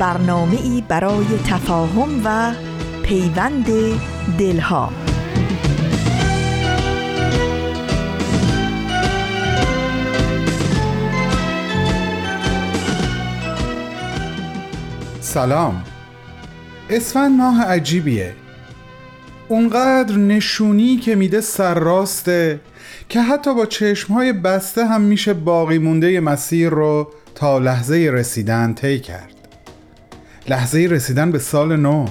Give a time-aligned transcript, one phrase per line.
[0.00, 2.52] برنامه ای برای تفاهم و
[3.02, 3.66] پیوند
[4.38, 4.92] دلها.
[15.20, 15.84] سلام.
[16.90, 18.34] اسفند ماه عجیبیه.
[19.48, 22.60] اونقدر نشونی که میده سرراسته
[23.08, 28.98] که حتی با چشمهای بسته هم میشه باقی مونده مسیر رو تا لحظه رسیدن طی
[28.98, 29.39] کرد.
[30.48, 32.06] لحظه رسیدن به سال نو.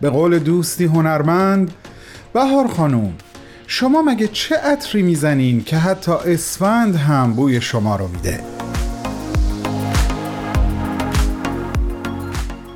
[0.00, 1.70] به قول دوستی هنرمند
[2.32, 3.14] بهار خانوم
[3.66, 8.40] شما مگه چه عطری می‌زنین که حتی اسفند هم بوی شما رو میده؟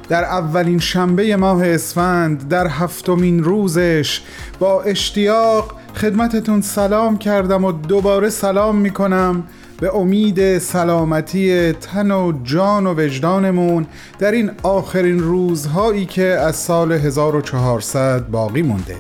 [0.09, 4.21] در اولین شنبه ماه اسفند در هفتمین روزش
[4.59, 9.45] با اشتیاق خدمتتون سلام کردم و دوباره سلام می‌کنم.
[9.83, 13.87] به امید سلامتی تن و جان و وجدانمون
[14.19, 18.97] در این آخرین روزهایی که از سال 1400 باقی مونده.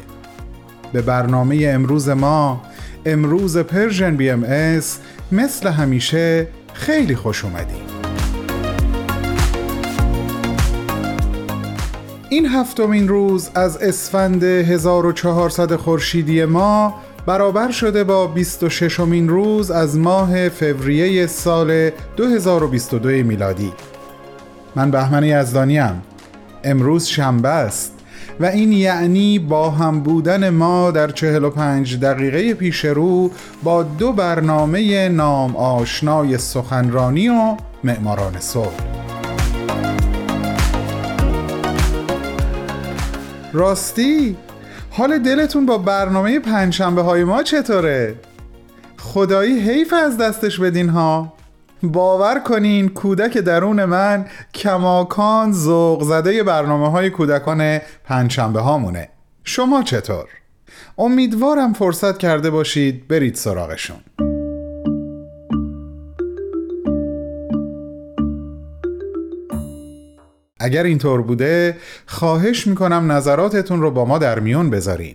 [0.92, 2.62] به برنامه امروز ما
[3.06, 4.98] امروز Persian BMS
[5.32, 7.82] مثل همیشه خیلی خوش اومدیم.
[12.28, 16.94] این هفتمین روز از اسفند 1400 خورشیدی ما
[17.26, 23.72] برابر شده با 26 امین روز از ماه فوریه سال 2022 میلادی.
[24.76, 26.02] من بهمن یزدانیم
[26.64, 27.92] امروز شنبه است
[28.40, 33.30] و این یعنی با هم بودن ما در 45 دقیقه پیش رو
[33.62, 38.72] با دو برنامه نام آشنای سخنرانی و معماران صلح.
[43.52, 44.36] راستی؟
[44.94, 48.14] حال دلتون با برنامه پنجشنبه های ما چطوره؟
[48.98, 51.32] خدایی حیف از دستش بدین ها
[51.82, 59.08] باور کنین کودک درون من کماکان ذوق زده برنامه های کودکان پنجشنبه هامونه
[59.44, 60.28] شما چطور؟
[60.98, 64.31] امیدوارم فرصت کرده باشید برید سراغشون
[70.62, 75.14] اگر اینطور بوده خواهش می‌کنم نظراتتون رو با ما در میون بذارین.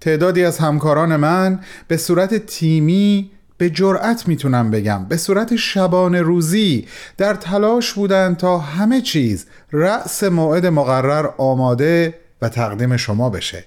[0.00, 5.04] تعدادی از همکاران من به صورت تیمی به جرأت می‌تونم بگم.
[5.04, 6.86] به صورت شبانه روزی
[7.16, 13.64] در تلاش بودن تا همه چیز رأس موعد مقرر آماده و تقدیم شما بشه.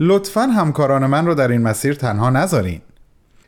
[0.00, 2.80] لطفا همکاران من رو در این مسیر تنها نذارین.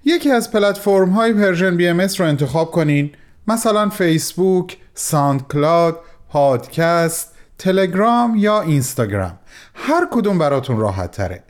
[0.05, 3.11] یکی از پلتفرم های Persian BMS رو انتخاب کنین.
[3.49, 6.01] مثلا فیسبوک، SoundCloud
[6.37, 9.39] پادکست تلگرام یا اینستاگرام.
[9.75, 11.43] هر کدوم براتون راحت تره.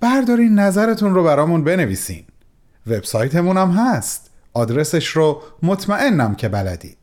[0.00, 2.24] بردارین نظرتون رو برامون بنویسین.
[2.86, 4.30] وبسایتمون هم هست.
[4.54, 6.98] آدرسش رو مطمئنم که بلدید.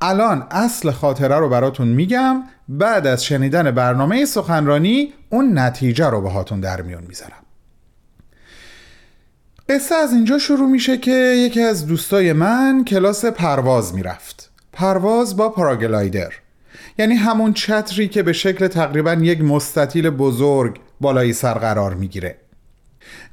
[0.00, 6.60] الان اصل خاطره رو براتون میگم بعد از شنیدن برنامه سخنرانی اون نتیجه رو باهاتون
[6.60, 7.42] در میون می‌ذارم.
[9.68, 14.51] قصه از اینجا شروع میشه که یکی از دوستای من کلاس پرواز می‌رفت.
[14.72, 16.32] پرواز با پاراگلایدر
[16.98, 22.36] یعنی همون چتری که به شکل تقریبا یک مستطیل بزرگ بالای سر قرار می‌گیره.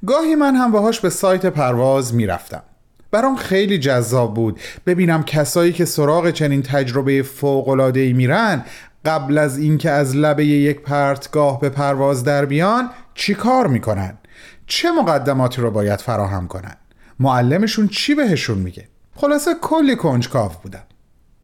[0.08, 2.64] گاهی من هم باهاش به سایت پرواز می‌رفتم.
[3.12, 4.60] برام خیلی جذاب بود.
[4.86, 8.66] ببینم کسایی که سراغ چنین تجربه فوق‌العاده‌ای میرن
[9.06, 14.18] قبل از اینکه از لبه یک پرتگاه به پرواز در بیان چی کار می‌کنن؟
[14.68, 16.76] چه مقدماتی رو باید فراهم کنن؟
[17.20, 20.84] معلمشون چی بهشون میگه؟ خلاصه کلی کنجکاو بودم.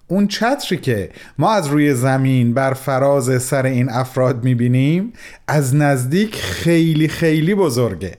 [0.08, 5.14] اون چتری که ما از روی زمین بر فراز سر این افراد می‌بینیم
[5.48, 8.18] از نزدیک خیلی خیلی بزرگه.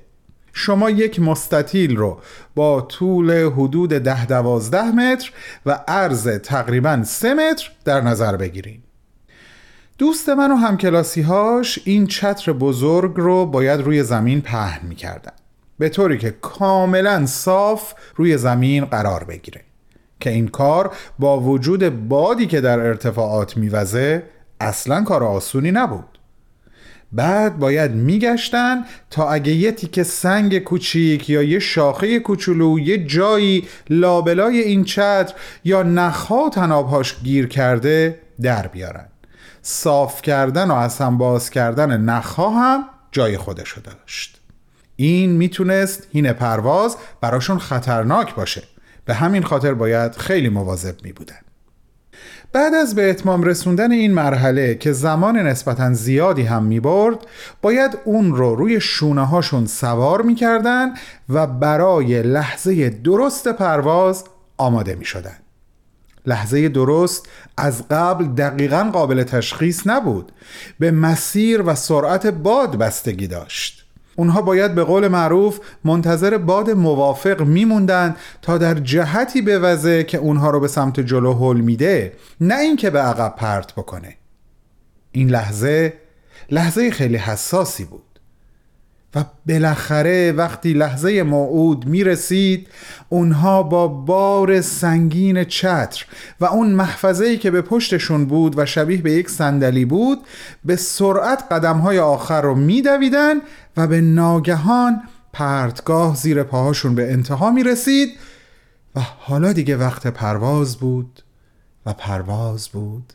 [0.53, 2.21] شما یک مستطیل رو
[2.55, 5.33] با طول حدود ده دوازده متر
[5.67, 8.83] و عرض تقریبا سه متر در نظر بگیرید
[9.99, 15.33] دوست من و همکلاسی هاش این چتر بزرگ رو باید روی زمین پهن می‌کردن.
[15.79, 19.66] به طوری که کاملا صاف روی زمین قرار بگیره.
[20.21, 24.23] که این کار با وجود بادی که در ارتفاعات میوزه
[24.61, 26.19] اصلا کار آسونی نبود.
[27.13, 33.69] بعد باید میگشتن تا اگه یه تیکه سنگ کوچیک یا یه شاخه کوچولو یه جایی
[33.91, 35.35] لابلای این چتر
[35.65, 39.07] یا نخها تنابهاش گیر کرده در بیارن.
[39.63, 44.41] صاف کردن و از هم باز کردن نخها هم جای خودشو داشت.
[44.97, 48.63] این می‌تونست هین پرواز براشون خطرناک باشه.
[49.07, 51.37] به همین خاطر باید خیلی مواظب می بودن.
[52.53, 57.19] بعد از به اتمام رسوندن این مرحله که زمان نسبتا زیادی هم می برد
[57.63, 60.37] باید اون رو روی شونه هاشون سوار می
[61.29, 64.25] و برای لحظه درست پرواز
[64.57, 65.37] آماده می شدن.
[66.27, 70.33] لحظه درست از قبل دقیقا قابل تشخیص نبود
[70.79, 73.86] به مسیر و سرعت باد بستگی داشت
[74.17, 80.51] اونها باید به قول معروف منتظر باد موافق میموندن تا در جهتی بوزه که اونها
[80.51, 84.17] رو به سمت جلو هل میده نه اینکه به عقب پرت بکنه.
[85.13, 85.93] این لحظه
[86.51, 88.06] لحظه خیلی حساسی بود.
[89.17, 92.69] و بالاخره وقتی لحظه موعود می رسید
[93.09, 96.05] اونها با بار سنگین چتر
[96.41, 100.19] و اون محفظه‌ای که به پشتشون بود و شبیه به یک صندلی بود
[100.65, 103.35] به سرعت قدمهای آخر رو می دویدن
[103.77, 105.03] و به ناگهان
[105.33, 108.09] پرتگاه زیر پاهاشون به انتها می رسید
[108.95, 111.23] و حالا دیگه وقت پرواز بود
[111.87, 113.13] و پرواز بود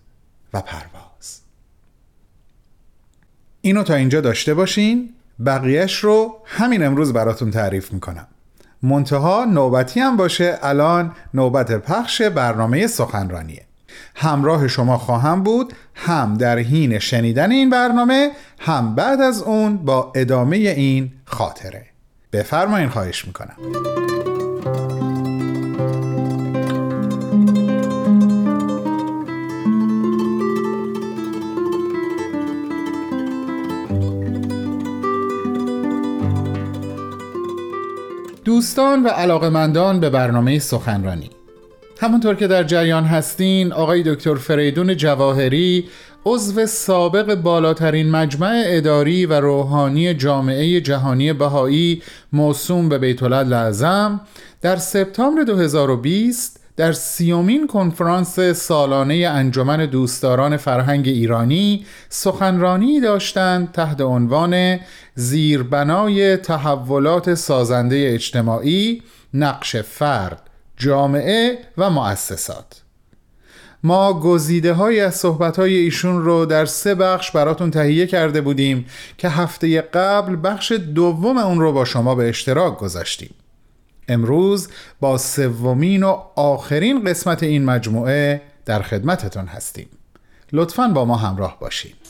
[0.54, 1.42] و پرواز.
[3.62, 5.10] اینو تا اینجا داشته باشین.
[5.46, 8.28] بقیهش رو همین امروز براتون تعریف می‌کنم.
[8.84, 13.66] منتها نوبتی هم باشه الان نوبت پخش برنامه سخنرانیه.
[14.16, 20.12] همراه شما خواهم بود هم در حین شنیدن این برنامه هم بعد از اون با
[20.16, 21.86] ادامه این خاطره.
[22.34, 23.56] بفرمایین خواهش می‌کنم.
[38.62, 41.30] دوستان و علاقمندان به برنامه سخنرانی.
[42.02, 45.86] همونطور که در جریان هستین آقای دکتر فریدون جواهری
[46.26, 52.02] عضو سابق بالاترین مجمع اداری و روحانی جامعه جهانی بهایی
[52.34, 54.22] موسوم به بیت لعظم
[54.62, 64.80] در سپتامبر 2020 در سیومین کنفرانس سالانه انجمن دوستداران فرهنگ ایرانی سخنرانی داشتند تحت عنوان
[65.16, 69.04] زیربنای تحولات سازنده اجتماعی
[69.34, 72.82] نقش فرد جامعه و مؤسسات.
[73.84, 78.86] ما گزیده های از صحبت های ایشون رو در سه بخش براتون تهیه کرده بودیم
[79.18, 83.34] که هفته قبل بخش دوم اون رو با شما به اشتراک گذاشتیم.
[84.08, 84.68] امروز
[85.00, 89.88] با سومین و آخرین قسمت این مجموعه در خدمتتون هستیم.
[90.54, 92.01] لطفا با ما همراه باشید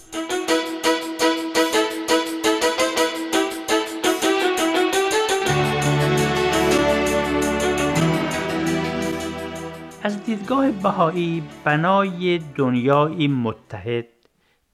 [10.41, 14.07] دیدگاه بهایی بنای دنیایی متحد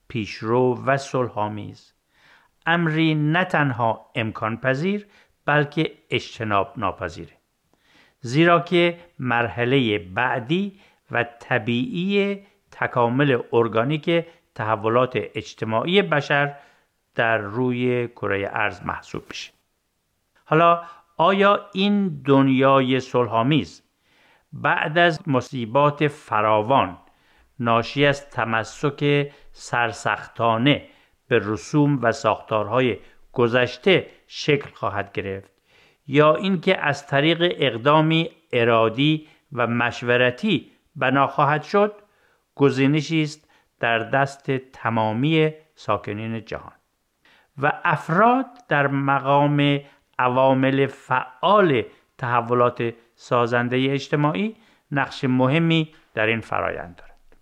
[0.08, 1.92] پیشرو و صلحآمیز.
[2.66, 5.06] امری نه تنها امکان پذیر
[5.44, 7.32] بلکه اجتناب ناپذیره.
[8.20, 12.38] زیرا که مرحله بعدی و طبیعی
[12.70, 16.56] تکامل ارگانیک تحولات اجتماعی بشر
[17.14, 19.52] در روی کره ارز محسوب میشه.
[20.44, 20.82] حالا
[21.16, 23.87] آیا این دنیای صلحآمیز
[24.62, 26.98] بعد از مصیبات فراوان
[27.60, 30.88] ناشی از تمسک سرسختانه
[31.28, 32.98] به رسوم و ساختارهای
[33.32, 35.50] گذشته شکل خواهد گرفت
[36.06, 41.92] یا اینکه از طریق اقدامی ارادی و مشورتی بنا خواهد شد
[42.54, 43.50] گزینشی است
[43.80, 46.72] در دست تمامی ساکنین جهان.
[47.62, 49.80] و افراد در مقام
[50.18, 51.82] عوامل فعال
[52.18, 54.56] تحولات سازنده اجتماعی
[54.90, 57.36] نقش مهمی در این فرایند دارد.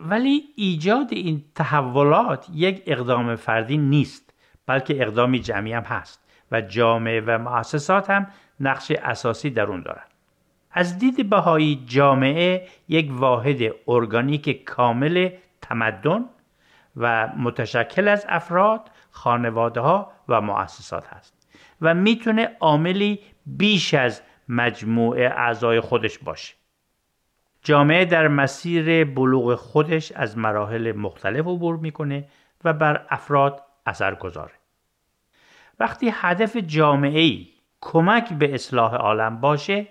[0.00, 4.34] ولی ایجاد این تحولات یک اقدام فردی نیست
[4.66, 8.26] بلکه اقدامی جمعی هم هست و جامعه و مؤسسات هم
[8.60, 10.06] نقش اساسی در اون دارند
[10.70, 13.58] از دید بهایی جامعه یک واحد
[13.88, 15.30] ارگانیک کامل
[15.62, 16.24] تمدن
[16.96, 21.48] و متشکل از افراد، خانواده ها و مؤسسات هست
[21.80, 26.54] و می‌تونه عاملی بیش از مجموعه اعضای خودش باشه.
[27.62, 32.28] جامعه در مسیر بلوغ خودش از مراحل مختلف عبور می‌کنه
[32.64, 34.52] و بر افراد اثر گذاره.
[35.80, 37.48] وقتی هدف جامعه ای
[37.80, 39.86] کمک به اصلاح عالم باشه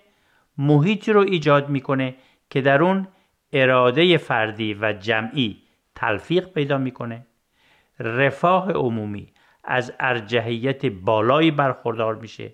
[0.57, 2.15] محیطی رو ایجاد می‌کنه
[2.49, 3.07] که در اون
[3.53, 5.61] اراده فردی و جمعی
[5.95, 7.25] تلفیق پیدا می‌کنه
[7.99, 9.27] رفاه عمومی
[9.63, 12.53] از ارجحیت بالایی برخوردار میشه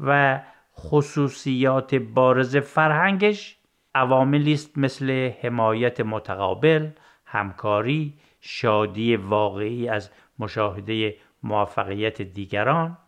[0.00, 0.40] و
[0.78, 3.56] خصوصیات بارز فرهنگش
[3.94, 6.90] عواملی است مثل حمایت متقابل،
[7.26, 12.98] همکاری، شادی واقعی از مشاهده موفقیت دیگران،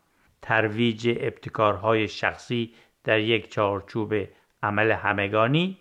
[0.42, 4.14] ترویج ابتکارهای شخصی در یک چارچوب
[4.62, 5.78] عمل همگانی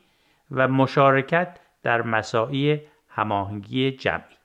[0.52, 4.38] و مشارکت در مساعی هماهنگی جمعی.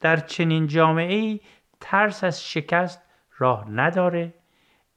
[0.00, 1.40] در چنین جامعه ای
[1.80, 3.02] ترس از شکست
[3.38, 4.34] راه نداره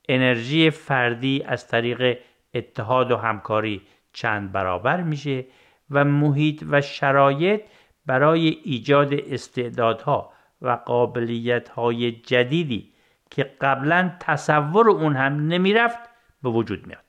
[0.09, 2.17] انرژی فردی از طریق
[2.53, 3.81] اتحاد و همکاری
[4.13, 5.45] چند برابر میشه
[5.91, 7.61] و محیط و شرایط
[8.05, 12.93] برای ایجاد استعدادها و قابلیتهای جدیدی
[13.31, 15.99] که قبلا تصور اون هم نمی‌رفت
[16.43, 16.99] به وجود میاد.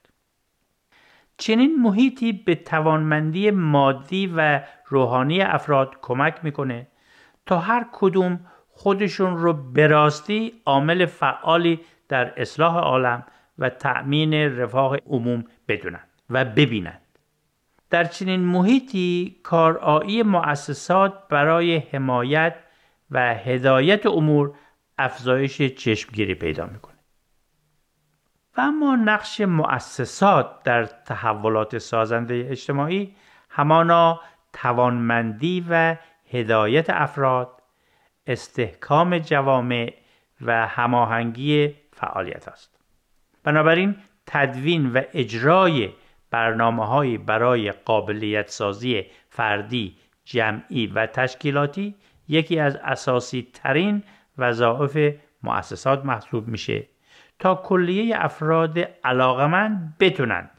[1.38, 6.86] چنین محیطی به توانمندی مادی و روحانی افراد کمک می‌کنه
[7.46, 13.24] تا هر کدوم خودشون رو به راستی عامل فعالی در اصلاح عالم
[13.58, 17.00] و تأمین رفاه عموم بدونند و ببینند.
[17.90, 22.56] در چنین محیطی کارایی مؤسسات برای حمایت
[23.10, 24.54] و هدایت امور
[24.98, 26.96] افزایش چشمگیری پیدا می‌کنه.
[28.56, 33.16] و اما نقش مؤسسات در تحولات سازنده اجتماعی
[33.50, 34.20] همانا
[34.52, 35.96] توانمندی و
[36.30, 37.62] هدایت افراد
[38.26, 39.94] استحکام جوامع
[40.40, 42.80] و هماهنگی فعالیت است.
[43.44, 45.90] بنابراین تدوین و اجرای
[46.30, 51.94] برنامه برای قابلیت سازی فردی جمعی و تشکیلاتی
[52.28, 54.02] یکی از اساسی ترین
[54.38, 56.86] وظایف مؤسسات محسوب میشه
[57.38, 60.50] تا کلیه افراد علاقمند بتونند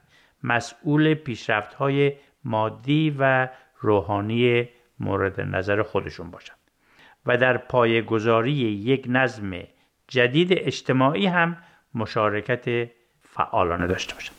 [0.44, 2.14] مسئول پیشرفت های
[2.44, 3.48] مادی و
[3.80, 6.58] روحانی مورد نظر خودشون باشند
[7.26, 9.52] و در پایگذاری یک نظم
[10.08, 11.58] جدید اجتماعی هم
[11.94, 12.90] مشارکت
[13.22, 14.36] فعالانه داشته باشند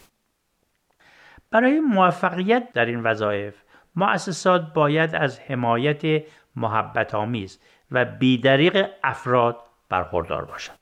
[1.51, 3.63] برای موفقیت در این وظایف
[3.97, 6.25] مؤسسات باید از حمایت
[6.57, 7.61] محبت آمیز
[7.91, 9.57] و بیدریق افراد
[9.89, 10.79] برخوردار باشند.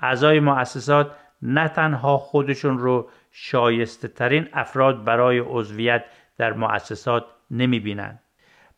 [0.00, 1.10] اعضای مؤسسات
[1.42, 6.04] نه تنها خودشون رو شایسته ترین افراد برای عضویت
[6.38, 8.20] در مؤسسات نمی بینند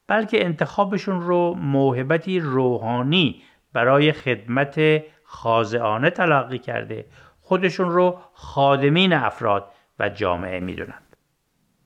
[0.07, 3.43] بلکه انتخابشون رو موهبتی روحانی
[3.73, 5.03] برای خدمت
[5.33, 7.05] خاضعانه تلقی کرده
[7.41, 11.17] خودشون رو خادمین افراد و جامعه می‌دونند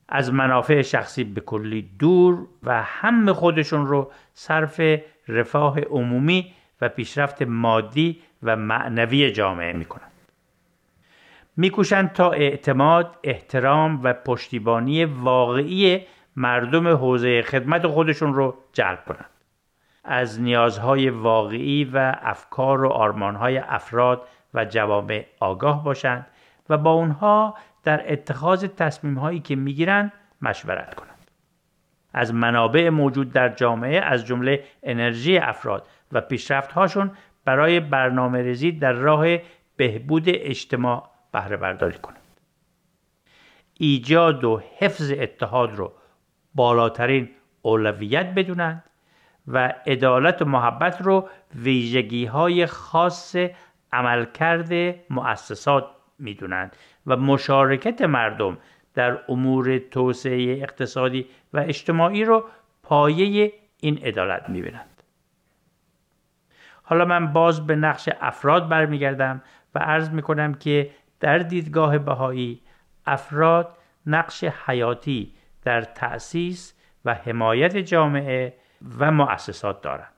[0.08, 4.80] از منافع شخصی به کلی دور و هم خودشون رو صرف
[5.28, 10.12] رفاه عمومی و پیشرفت مادی و معنوی جامعه می‌کنند
[11.56, 19.33] میکوشند تا اعتماد، احترام و پشتیبانی واقعی مردم حوزه خدمت خودشون رو جلب کنند.
[20.04, 24.22] از نیازهای واقعی و افکار و آرمانهای افراد
[24.54, 26.26] و جوامع آگاه باشند
[26.68, 31.30] و با اونها در اتخاذ تصمیم هایی که می‌گیرند مشورت کنند.
[32.12, 37.10] از منابع موجود در جامعه از جمله انرژی افراد و پیشرفت هاشون
[37.44, 39.26] برای برنامه ریزی در راه
[39.76, 42.18] بهبود اجتماع بهره برداری کنند.
[43.74, 45.92] ایجاد و حفظ اتحاد رو
[46.54, 47.30] بالاترین
[47.62, 48.84] اولویت بدونند
[49.48, 53.36] و عدالت و محبت رو ویژگی های خاص
[53.92, 55.86] عملکرد مؤسسات
[56.18, 58.58] می‌دونند و مشارکت مردم
[58.94, 62.44] در امور توسعه اقتصادی و اجتماعی رو
[62.82, 65.02] پایه این عدالت می‌بینند.
[66.82, 69.42] حالا من باز به نقش افراد برمیگردم
[69.74, 72.60] و عرض می‌کنم که در دیدگاه بهایی
[73.06, 75.32] افراد نقش حیاتی
[75.62, 76.74] در تأسیس
[77.04, 78.54] و حمایت جامعه
[78.98, 80.14] و مؤسسات دارند.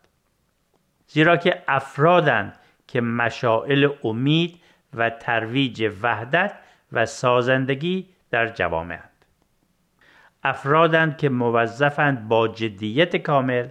[1.06, 4.60] زیرا که افرادند که مشاعل امید
[4.94, 6.58] و ترویج وحدت
[6.92, 9.10] و سازندگی در جوامعند
[10.42, 13.68] افرادند که موظفند با جدیت کامل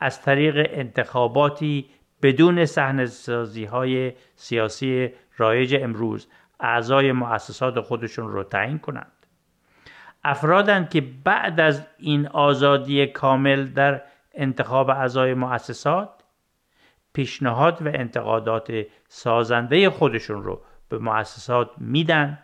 [0.00, 1.86] از طریق انتخاباتی
[2.22, 6.28] بدون سحن سازی های سیاسی رایج امروز
[6.60, 9.12] اعضای مؤسسات خودشون رو تعیین کنند.
[10.24, 14.02] افرادند که بعد از این آزادی کامل در
[14.36, 16.10] انتخاب اعضای مؤسسات
[17.12, 18.72] پیشنهاد و انتقادات
[19.08, 22.38] سازنده خودشون رو به مؤسسات میدن.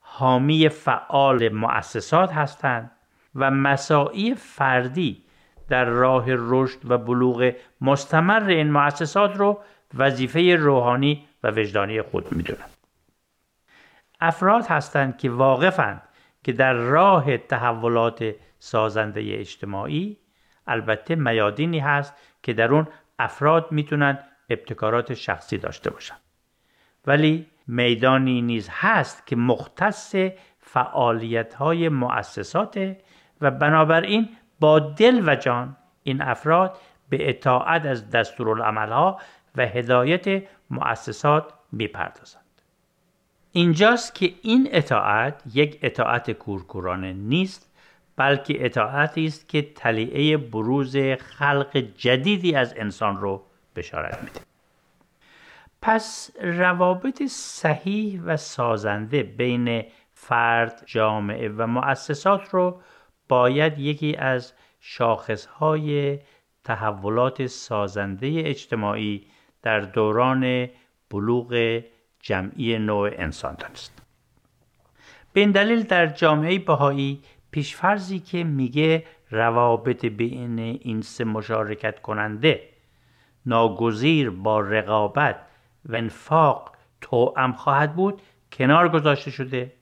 [0.00, 2.90] حامی فعال مؤسسات هستند
[3.34, 5.24] و مساعی فردی
[5.68, 9.62] در راه رشد و بلوغ مستمر این مؤسسات رو
[9.94, 12.70] وظیفه روحانی و وجدانی خود می‌دونند
[14.20, 16.02] افراد هستند که واقفند
[16.44, 20.16] که در راه تحولات سازنده اجتماعی
[20.66, 22.88] البته میادینی هست که در اون
[23.18, 24.18] افراد می‌تونن
[24.50, 26.16] ابتکارات شخصی داشته باشن.
[27.06, 30.14] ولی میدانی نیز هست که مختص
[30.58, 32.96] فعالیت های مؤسسات
[33.40, 34.28] و بنابراین
[34.60, 36.76] با دل و جان این افراد
[37.08, 39.20] به اطاعت از دستورالعملها
[39.56, 42.44] و هدایت مؤسسات می‌پردازند.
[43.52, 47.69] اینجاست که این اطاعت یک اطاعت کورکورانه نیست
[48.20, 53.42] بلکه اطاعتی است که تلیعه بروز خلق جدیدی از انسان رو
[53.76, 54.40] بشارت میده
[55.82, 62.80] پس روابط صحیح و سازنده بین فرد، جامعه و مؤسسات رو
[63.28, 66.18] باید یکی از شاخصهای
[66.64, 69.26] تحولات سازنده اجتماعی
[69.62, 70.68] در دوران
[71.10, 71.82] بلوغ
[72.20, 74.02] جمعی نوع انسان دانست.
[75.32, 82.62] به این دلیل در جامعه بهایی پیشفرزی که میگه روابط بین این سه مشارکت کننده
[83.46, 85.36] ناگزیر با رقابت
[85.84, 89.72] و انفاق توأم خواهد بود کنار گذاشته شده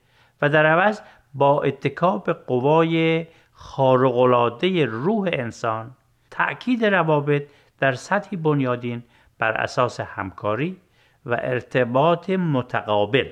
[0.41, 1.01] و در عوض
[1.33, 5.91] با اتکاب قوای خارق‌العاده روح انسان
[6.31, 7.43] تأکید روابط
[7.79, 9.03] در سطحی بنیادین
[9.39, 10.77] بر اساس همکاری
[11.25, 13.29] و ارتباط متقابل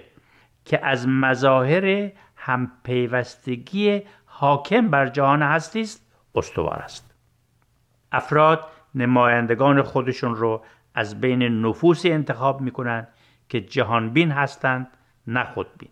[0.65, 4.01] که از مظاهر همپیوستگی
[4.39, 7.15] حاکم بر جهان هستی است استوار است.
[8.11, 10.63] افراد نمایندگان خودشون رو
[10.95, 13.07] از بین نفوسی انتخاب می‌کنند
[13.49, 14.87] که جهانبین هستند
[15.27, 15.89] نه خودبین.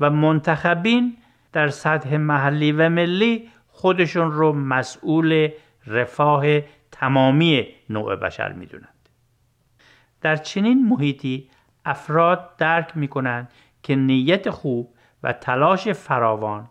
[0.00, 1.16] و منتخبین
[1.52, 5.48] در سطح محلی و ملی خودشون رو مسئول
[5.86, 9.08] رفاه تمامی نوع بشر می‌دونند.
[10.20, 11.50] در چنین محیطی
[11.84, 16.68] افراد درک می‌کنند که نیت خوب و تلاش فراوان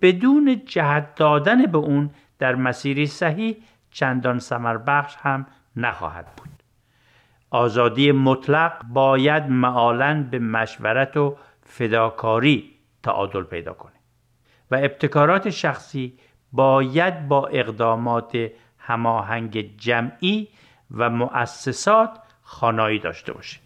[0.00, 3.56] بدون جهت دادن به اون در مسیری صحیح
[3.90, 6.48] چندان سمر بخش هم نخواهد بود.
[7.50, 12.70] آزادی مطلق باید معالا به مشورت و فداکاری
[13.02, 13.92] تعادل پیدا کنه
[14.70, 16.18] و ابتکارات شخصی
[16.52, 20.48] باید با اقدامات هماهنگ جمعی
[20.90, 23.60] و مؤسسات خانایی داشته باشه.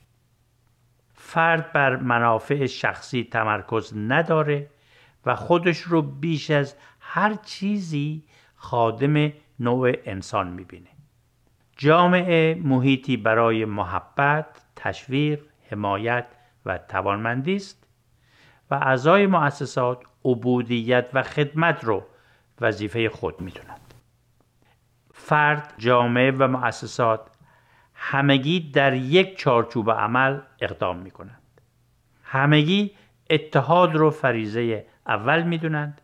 [1.14, 4.71] فرد بر منافع شخصی تمرکز نداره
[5.27, 10.89] و خودش رو بیش از هر چیزی خادم نوع انسان می‌بینه
[11.77, 16.27] جامعه محیطی برای محبت، تشویق، حمایت
[16.67, 17.87] و توانمندی است
[18.71, 22.07] و اعضای مؤسسات عبودیت و خدمت رو
[22.61, 23.95] وظیفه خود می‌دونند.
[25.15, 27.21] فرد، جامعه و مؤسسات
[27.95, 31.61] همگی در یک چارچوب عمل اقدام می کنند.
[32.23, 32.91] همگی
[33.31, 36.01] اتحاد رو فریزه اول می‌دونند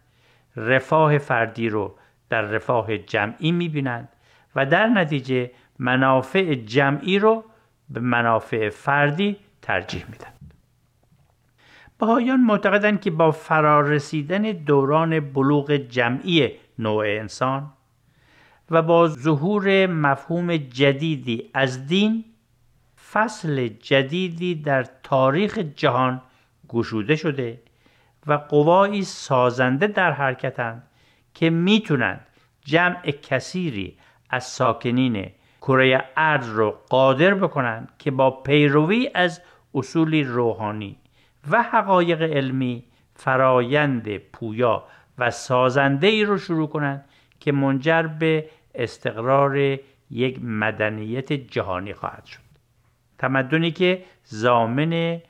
[0.57, 1.95] رفاه فردی رو
[2.29, 4.09] در رفاه جمعی می‌بینند
[4.57, 7.45] و در نتیجه منافع جمعی رو
[7.91, 10.33] به منافع فردی ترجیح میدن
[11.99, 17.73] بهایان معتقدند که با فرارسیدن دوران بلوغ جمعی نوع انسان
[18.71, 22.25] و با ظهور مفهوم جدیدی از دین
[23.13, 26.23] فصل جدیدی در تاریخ جهان
[26.69, 27.61] گشوده شده
[28.27, 30.83] و قوایی سازنده در حرکتند
[31.35, 32.27] که می‌تونند
[32.65, 33.97] جمع کثیری
[34.31, 39.41] از ساکنین کره ارض رو قادر بکنند که با پیروی از
[39.75, 40.97] اصولی روحانی
[41.51, 44.85] و حقایق علمی فرایند پویا
[45.19, 47.05] و سازنده ای رو شروع کنند
[47.41, 49.79] که منجر به استقرار
[50.11, 52.41] یک مدنیت جهانی خواهد شد.
[53.19, 55.21] تمدنی که زامن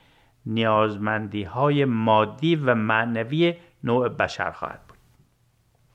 [0.46, 3.54] نیازمندی های مادی و معنوی
[3.84, 4.98] نوع بشر خواهد بود.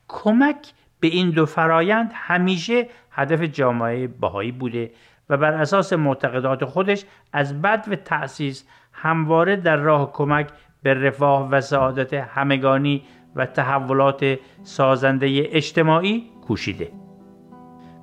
[0.08, 4.90] کمک به این دو فرایند همیشه هدف جامعه بهایی بوده
[5.28, 10.48] و بر اساس معتقدات خودش از بد و تأسیس همواره در راه کمک
[10.82, 13.02] به رفاه و سعادت همگانی
[13.36, 16.92] و تحولات سازنده اجتماعی کوشیده.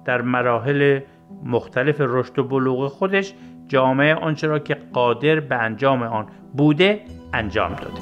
[0.06, 1.00] در مراحل
[1.44, 3.34] مختلف رشد و بلوغ خودش
[3.70, 6.28] جامعه آنچه را که قادر به انجام آن
[6.58, 7.02] بوده
[7.34, 8.02] انجام داده.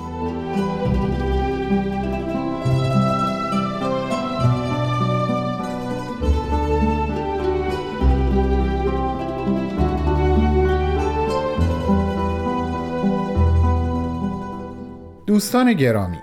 [15.28, 16.18] دوستان گرامی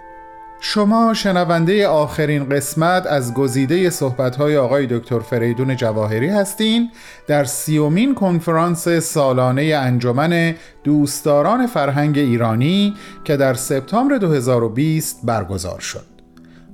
[0.67, 6.91] شما شنونده آخرین قسمت از گزیده صحبت‌های آقای دکتر فریدون جواهری هستین
[7.27, 16.07] در سیومین کنفرانس سالانه انجمن دوستداران فرهنگ ایرانی که در سپتامبر 2020 برگزار شد.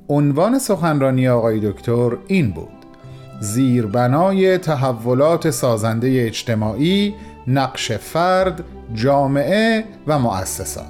[0.08, 2.86] عنوان سخنرانی آقای دکتر این بود:
[3.40, 7.14] زیربنای تحولات سازنده اجتماعی،
[7.46, 10.84] نقش فرد، جامعه و مؤسسات.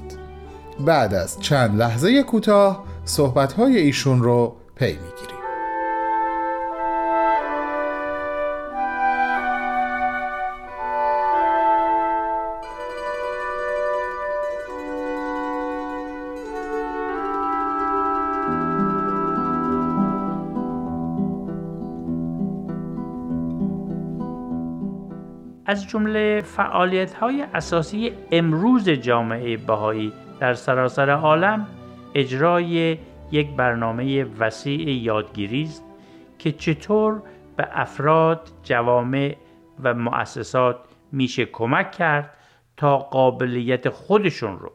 [0.86, 5.40] بعد از چند لحظه کوتاه صحبت‌های ایشون رو پی می‌گیریم.
[25.66, 31.66] از جمله فعالیت های اساسی امروز جامعه بهایی در سراسر عالم
[32.14, 32.98] اجرای
[33.32, 35.84] یک برنامه وسیع یادگیری است
[36.38, 37.22] که چطور
[37.56, 39.36] به افراد، جوامع
[39.82, 40.76] و مؤسسات
[41.12, 42.34] میشه کمک کرد
[42.76, 44.72] تا قابلیت خودشون رو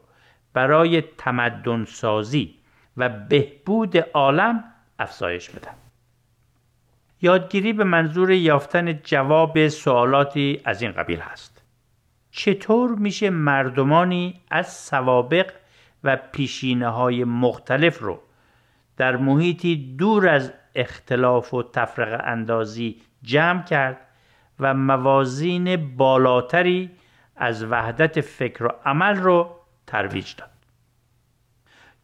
[0.52, 2.54] برای تمدن سازی
[2.96, 4.64] و بهبود عالم
[4.98, 5.74] افزایش بدن.
[7.22, 11.62] یادگیری به منظور یافتن جواب سوالاتی از این قبیل هست.
[12.30, 15.52] چطور میشه مردمانی از سوابق
[16.06, 18.20] و پیشینه های مختلف رو
[18.96, 23.96] در محیطی دور از اختلاف و تفرق اندازی جمع کرد
[24.60, 26.90] و موازین بالاتری
[27.36, 29.50] از وحدت فکر و عمل رو
[29.86, 30.50] ترویج داد.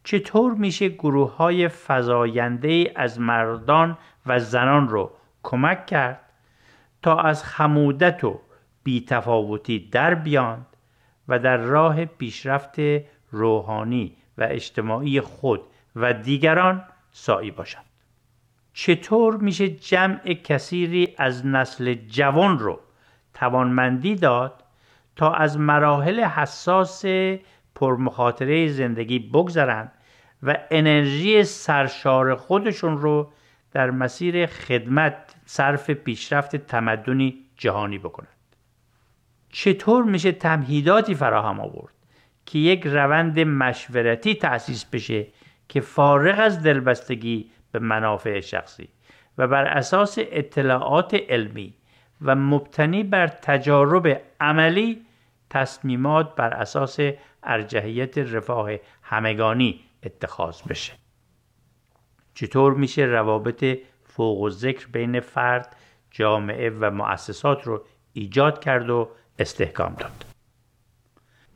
[0.03, 5.11] چطور میشه گروه های فضاینده از مردان و زنان رو
[5.43, 6.19] کمک کرد
[7.01, 8.39] تا از خمودت و
[8.83, 10.65] بیتفاوتی در بیاند
[11.27, 12.75] و در راه پیشرفت
[13.33, 15.61] روحانی و اجتماعی خود
[15.95, 17.85] و دیگران سایی باشند
[18.73, 22.79] چطور میشه جمع کثیری از نسل جوان رو
[23.33, 24.63] توانمندی داد
[25.15, 27.05] تا از مراحل حساس
[27.75, 29.91] پرمخاطره زندگی بگذرند
[30.43, 33.31] و انرژی سرشار خودشون رو
[33.71, 38.27] در مسیر خدمت صرف پیشرفت تمدنی جهانی بکنند؟
[39.49, 41.92] چطور میشه تمهیداتی فراهم آورد؟
[42.45, 45.27] که یک روند مشورتی تأسیس بشه
[45.69, 48.89] که فارغ از دلبستگی به منافع شخصی
[49.37, 51.73] و بر اساس اطلاعات علمی
[52.21, 55.05] و مبتنی بر تجارب عملی
[55.49, 56.99] تصمیمات بر اساس
[57.43, 58.69] ارجحیت رفاه
[59.01, 60.93] همگانی اتخاذ بشه.
[62.33, 65.75] چطور میشه روابط فوق و ذکر بین فرد
[66.11, 70.32] جامعه و مؤسسات رو ایجاد کرد و استحکام داد؟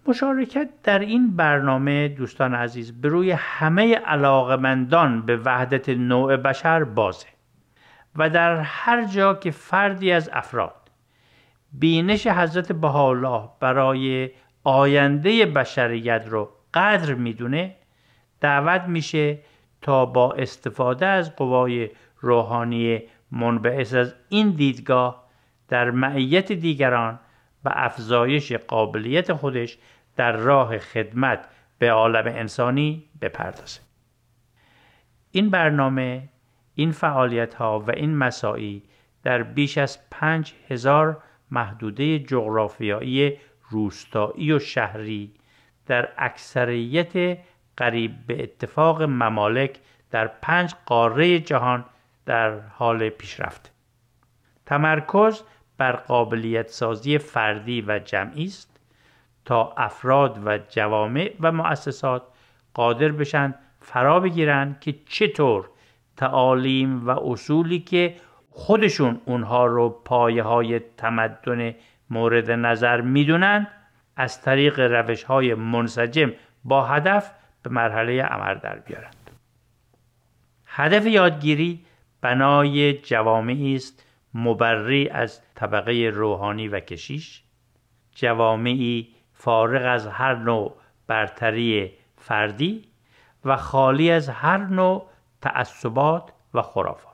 [0.07, 7.27] مشارکت در این برنامه دوستان عزیز به روی همه علاقمندان به وحدت نوع بشر بازه
[8.15, 10.91] و در هر جا که فردی از افراد
[11.73, 14.29] بینش حضرت بهاءالله برای
[14.63, 17.75] آینده بشریت رو قدر می‌دونه
[18.41, 19.39] دعوت میشه
[19.81, 21.89] تا با استفاده از قوای
[22.19, 25.27] روحانی منبعث از این دیدگاه
[25.67, 27.19] در معیت دیگران
[27.65, 29.77] و افزایش قابلیت خودش
[30.17, 31.47] در راه خدمت
[31.79, 33.79] به عالم انسانی بپردازه.
[35.31, 36.29] این برنامه
[36.75, 38.83] این فعالیت ها و این مساعی
[39.23, 43.37] در بیش از پنج هزار محدوده جغرافیایی
[43.69, 45.33] روستایی و شهری
[45.85, 47.39] در اکثریت
[47.77, 49.79] قریب به اتفاق ممالک
[50.11, 51.85] در پنج قاره جهان
[52.25, 53.73] در حال پیشرفت.
[54.65, 55.43] تمرکز
[55.77, 58.76] بر قابلیت سازی فردی و جمعی است.
[59.47, 62.23] تا افراد و جوامع و مؤسسات
[62.73, 65.69] قادر بشن فرا بگیرن که چطور
[66.17, 68.15] تعالیم و اصولی که
[68.49, 71.75] خودشون اونها رو پایه های تمدن
[72.09, 73.67] مورد نظر می‌دونن
[74.15, 76.33] از طریق روش های منسجم
[76.63, 77.31] با هدف
[77.63, 79.31] به مرحله عمل در بیارند.
[80.65, 81.85] هدف یادگیری
[82.21, 87.43] بنای جوامعی است مبری از طبقه روحانی و کشیش.
[88.15, 90.75] جوامعی فارغ از هر نوع
[91.07, 92.85] برتری فردی
[93.45, 95.09] و خالی از هر نوع
[95.41, 97.13] تعصبات و خرافات.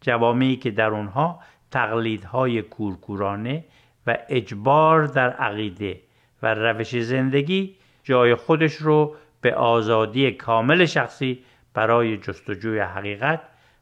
[0.00, 3.64] جوامعی که در اونها تقلیدهای کورکورانه
[4.06, 6.00] و اجبار در عقیده
[6.42, 13.40] و روش زندگی جای خودش رو به آزادی کامل شخصی برای جستجوی حقیقت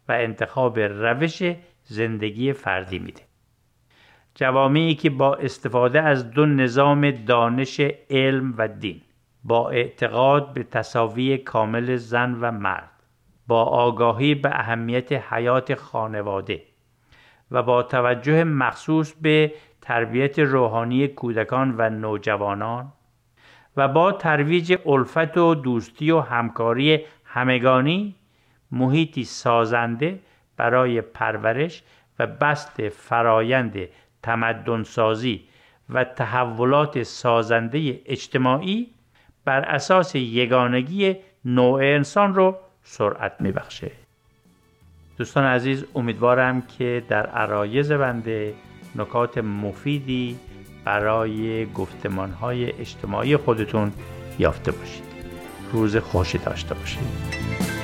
[0.08, 1.42] و انتخاب روش
[1.84, 3.27] زندگی فردی میده.
[4.38, 9.00] جوامعی که با استفاده از دو نظام دانش علم و دین
[9.44, 12.90] با اعتقاد به تصاوی کامل زن و مرد
[13.46, 16.62] با آگاهی به اهمیت حیات خانواده
[17.50, 22.92] و با توجه مخصوص به تربیت روحانی کودکان و نوجوانان
[23.76, 28.14] و با ترویج الفت و دوستی و همکاری همگانی
[28.72, 30.20] محیطی سازنده
[30.56, 31.82] برای پرورش
[32.18, 33.76] و بست فرایند
[34.22, 35.44] تمدنسازی
[35.90, 38.86] و تحولات سازنده اجتماعی
[39.44, 43.90] بر اساس یگانگی نوع انسان رو سرعت میبخشه.
[45.18, 48.54] دوستان عزیز امیدوارم که در عرایز بنده
[48.96, 50.38] نکات مفیدی
[50.84, 53.92] برای گفتمان های اجتماعی خودتون
[54.38, 55.04] یافته باشید.
[55.72, 57.77] روز خوشی داشته باشید.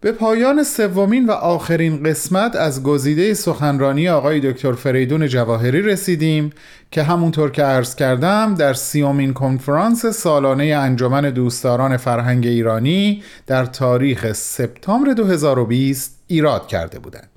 [0.00, 6.52] به پایان سومین و آخرین قسمت از گزیده سخنرانی آقای دکتر فریدون جواهری رسیدیم
[6.90, 14.32] که همونطور که عرض کردم در سیومین کنفرانس سالانه انجمن دوستداران فرهنگ ایرانی در تاریخ
[14.32, 17.28] سپتامبر 2020 ایراد کرده بودند.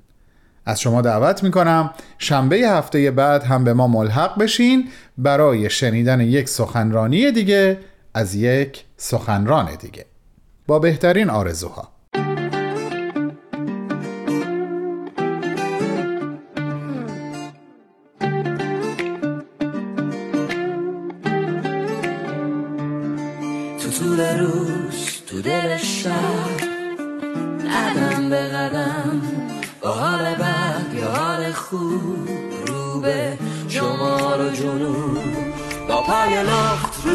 [0.66, 6.48] از شما دعوت می‌کنم شنبه هفته بعد هم به ما ملحق بشین برای شنیدن یک
[6.48, 7.78] سخنرانی دیگه
[8.14, 10.06] از یک سخنران دیگه
[10.66, 11.92] با بهترین آرزوها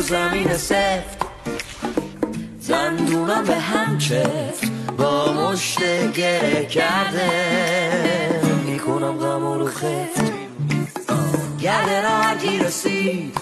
[0.09, 1.17] زمین سفت.
[2.59, 4.71] زندونم به هم چفت.
[4.97, 5.79] با مشت
[6.13, 7.29] گره کرده.
[8.65, 10.31] می‌کنم غم رو خفت.
[11.61, 13.37] گرده را هرگی رسید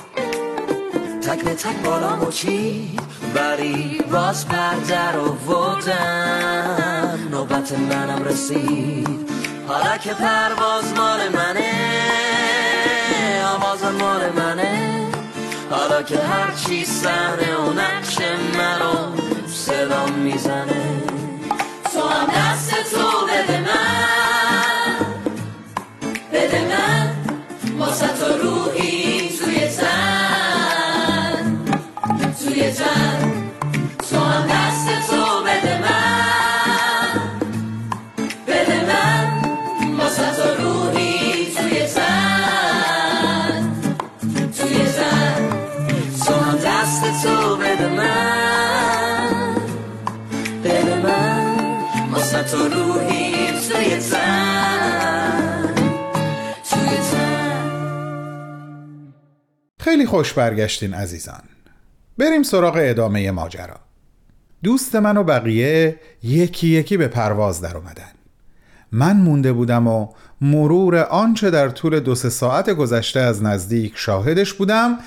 [1.22, 3.00] تک به تک بالا مچید
[3.36, 9.30] بری باز پرده رو ودم نوبت منم رسید.
[9.68, 11.72] حالا که پرواز مال منه.
[13.56, 14.55] آواز مال منه.
[16.04, 18.18] که هرچی سهنه و نقش
[18.58, 19.16] منو
[19.48, 21.02] صدا می‌زنه.
[21.94, 25.06] تو هم دست تو بده من.
[26.34, 27.16] بده من.
[27.80, 28.95] واسه تو روحی
[60.06, 61.42] خیلی خوش برگشتین عزیزان.
[62.18, 63.80] بریم سراغ ادامه ماجرا.
[64.64, 68.12] دوست من و بقیه یکی یکی به پرواز در اومدن.
[68.92, 70.08] من مونده بودم و
[70.42, 74.98] مرور آنچه در طول دو سه ساعت گذشته از نزدیک شاهدش بودم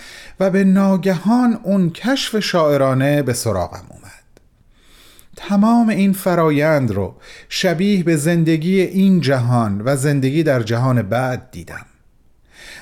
[0.41, 4.41] و به ناگهان اون کشف شاعرانه به سراغم اومد.
[5.37, 7.15] تمام این فرایند رو
[7.49, 11.87] شبیه به زندگی این جهان و زندگی در جهان بعد دیدم.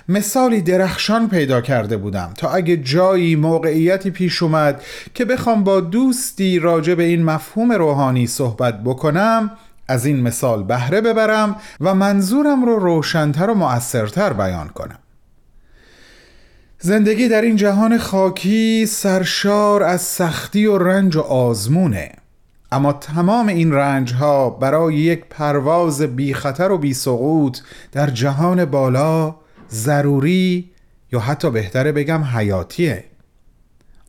[0.08, 4.82] مثالی درخشان پیدا کرده بودم تا اگه جایی موقعیتی پیش اومد
[5.14, 9.50] که بخوام با دوستی راجع به این مفهوم روحانی صحبت بکنم
[9.88, 14.98] از این مثال بهره ببرم و منظورم رو روشنتر و مؤثرتر بیان کنم.
[16.78, 22.12] زندگی در این جهان خاکی سرشار از سختی و رنج و آزمونه.
[22.72, 27.58] اما تمام این رنج ها برای یک پرواز بی خطر و بی سقوط
[27.92, 29.34] در جهان بالا
[29.70, 30.70] ضروری
[31.12, 33.04] یا حتی بهتره بگم حیاتیه.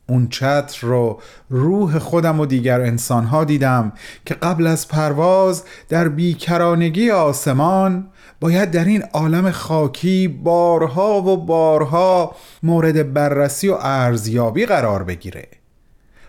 [0.08, 3.92] اون چتر رو روح خودم و دیگر انسانها دیدم
[4.26, 8.08] که قبل از پرواز در بیکرانگی آسمان
[8.40, 15.48] باید در این عالم خاکی بارها و بارها مورد بررسی و ارزیابی قرار بگیره.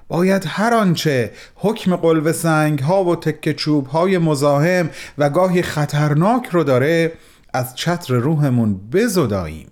[0.08, 6.46] باید هر آنچه حکم قلب سنگ ها و تک چوب های مزاحم و گاهی خطرناک
[6.52, 7.12] رو داره
[7.54, 9.68] از چتر روحمون بزداییم.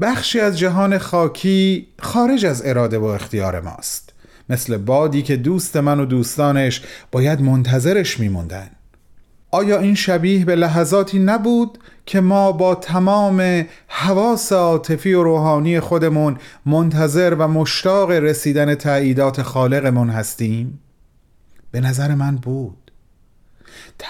[0.00, 4.12] بخشی از جهان خاکی خارج از اراده و اختیار ماست.
[4.48, 8.70] مثل بادی که دوست من و دوستانش باید منتظرش میموندن.
[9.50, 16.36] آیا این شبیه به لحظاتی نبود که ما با تمام حواس عاطفی و روحانی خودمون
[16.66, 20.80] منتظر و مشتاق رسیدن تعییدات خالقمون هستیم؟
[21.70, 22.83] به نظر من بود.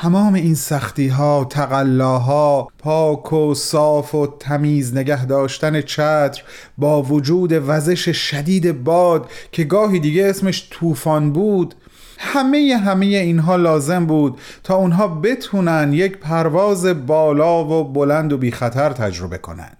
[0.00, 6.42] تمام این سختی ها تقلاها پاک و صاف و تمیز نگه داشتن چتر
[6.78, 11.74] با وجود وزش شدید باد که گاهی دیگه اسمش طوفان بود
[12.18, 18.50] همه همه اینها لازم بود تا اونها بتونن یک پرواز بالا و بلند و بی
[18.50, 19.72] خطر تجربه کنن.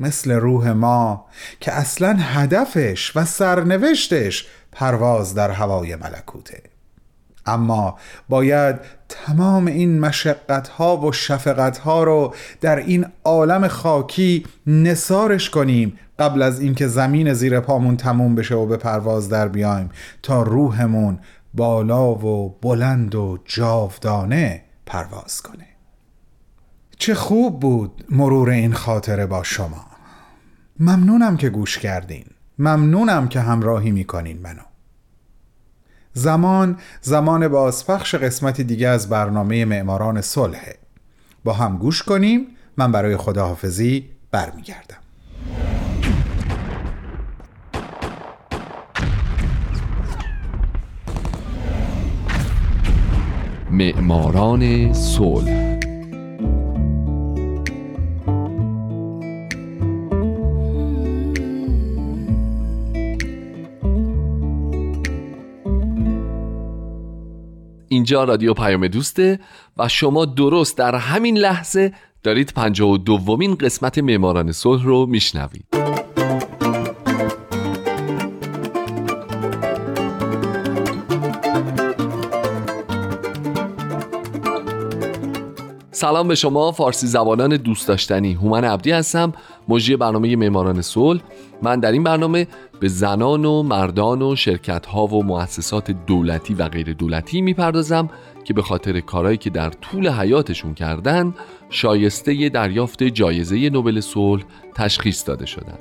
[0.00, 1.24] مثل روح ما
[1.60, 6.75] که اصلا هدفش و سرنوشتش پرواز در هوای ملکوته.
[7.46, 8.76] اما باید
[9.08, 16.42] تمام این مشقت ها و شفقت ها رو در این عالم خاکی نسارش کنیم قبل
[16.42, 19.90] از اینکه زمین زیر پامون تموم بشه و به پرواز در بیایم
[20.22, 21.18] تا روحمون
[21.54, 25.66] بالا و بلند و جاودانه پرواز کنه.
[26.98, 29.86] چه خوب بود مرور این خاطره با شما.
[30.80, 32.24] ممنونم که گوش کردین.
[32.58, 34.62] ممنونم که همراهی می‌کنین منو.
[36.18, 40.76] زمان زمان بازپخش قسمتی دیگه از برنامه معماران صلحه
[41.44, 44.96] با هم گوش کنیم من برای خداحافظی برمیگردم.
[53.70, 55.65] معماران صلح
[67.88, 69.40] اینجا رادیو پیام دوسته
[69.76, 75.66] و شما درست در همین لحظه دارید پنجاه و دومین قسمت معماران صلح رو میشنوید.
[85.96, 88.32] سلام به شما فارسی زبانان دوست داشتنی.
[88.32, 89.32] هومن عبدی هستم
[89.68, 91.20] مجری برنامه معماران صلح.
[91.62, 92.46] من در این برنامه
[92.80, 98.10] به زنان و مردان و شرکت ها و مؤسسات دولتی و غیر دولتی می‌پردازم
[98.44, 101.34] که به خاطر کارهایی که در طول حیاتشون کردن
[101.70, 104.42] شایسته دریافت جایزه نوبل صلح
[104.74, 105.78] تشخیص داده شدن.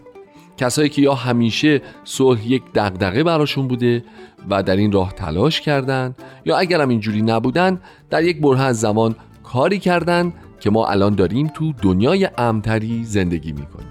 [0.58, 4.04] کسایی که یا همیشه صلح یک دغدغه براشون بوده
[4.50, 9.16] و در این راه تلاش کردند یا اگرم اینجوری نبودن در یک بره از زمان
[9.56, 13.88] کاری کردن که ما الان داریم تو دنیای امتری زندگی می‌کنیم.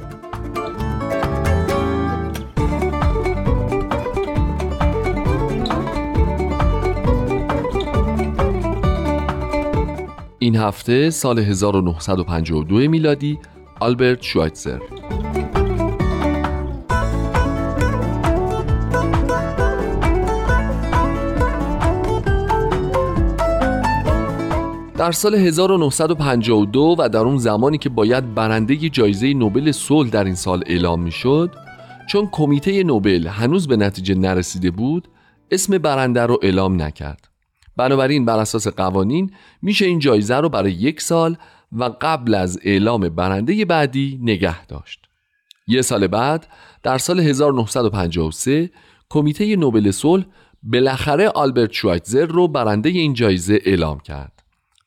[10.38, 13.38] این هفته سال 1952 میلادی
[13.80, 14.78] آلبرت شوایتزر.
[25.04, 30.34] در سال 1952 و در اون زمانی که باید برنده جایزه نوبل صلح در این
[30.34, 31.50] سال اعلام می‌شد
[32.08, 35.08] چون کمیته نوبل هنوز به نتیجه نرسیده بود
[35.50, 37.28] اسم برنده رو اعلام نکرد.
[37.76, 39.30] بنابراین بر اساس قوانین
[39.62, 41.36] میشه این جایزه رو برای یک سال
[41.72, 45.00] و قبل از اعلام برنده بعدی نگه داشت.
[45.66, 46.46] یه سال بعد
[46.82, 48.70] در سال 1953
[49.10, 50.24] کمیته نوبل صلح
[50.62, 54.33] بالاخره آلبرت شوایتزر رو برنده این جایزه اعلام کرد.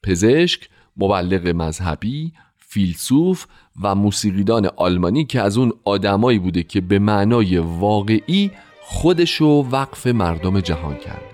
[0.08, 3.46] پزشک، مبلغ مذهبی، فیلسوف
[3.82, 10.60] و موسیقیدان آلمانی که از اون آدمایی بوده که به معنای واقعی خودشو وقف مردم
[10.60, 11.27] جهان کرد.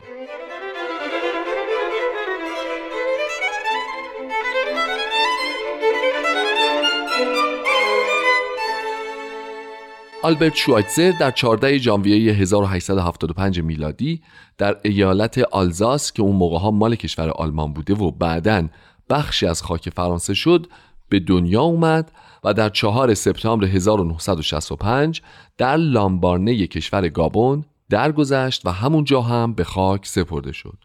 [10.23, 14.21] آلبرت شوایتزر در 14 ژانویه 1875 میلادی
[14.57, 18.67] در ایالت آلزاس که اون موقع ها مال کشور آلمان بوده و بعدا
[19.09, 20.67] بخشی از خاک فرانسه شد
[21.09, 22.11] به دنیا اومد
[22.43, 25.21] و در 4 سپتامبر 1965
[25.57, 30.77] در لامبارنه کشور گابون درگذشت و همونجا هم به خاک سپرده شد.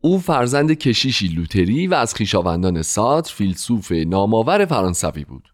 [0.00, 5.48] او فرزند کشیشی لوتری و از خیشاوندان ساتر فیلسوف نامآور فرانسوی بود.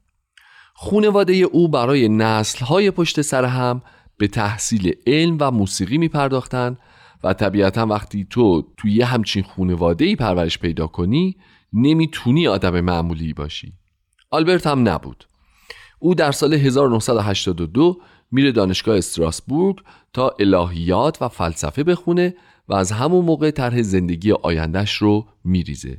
[0.79, 3.83] خونواده او برای نسلهای پشت سر هم
[4.19, 6.77] به تحصیل علم و موسیقی می پرداختن
[7.25, 11.37] و طبیعتا وقتی تو توی یه همچین خونواده ای پرورش پیدا کنی
[11.73, 13.73] نمی‌تونی آدم معمولی باشی.
[14.31, 15.25] آلبرت هم نبود.
[15.99, 18.01] او در سال 1982
[18.33, 19.77] میره دانشگاه استراسبورگ
[20.13, 22.35] تا الهیات و فلسفه بخونه
[22.69, 25.99] و از همون موقع طرح زندگی آیندهش رو میریزه.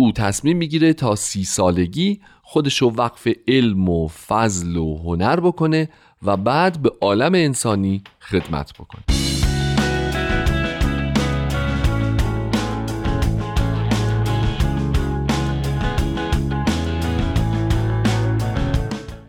[0.00, 5.88] او تصمیم می‌گیره تا سی سالگی خودش رو وقف علم و فضل و هنر بکنه
[6.22, 9.02] و بعد به عالم انسانی خدمت بکنه.